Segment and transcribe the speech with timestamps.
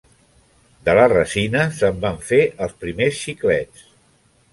[0.87, 3.85] De la resina se'n van fer els primers xiclets.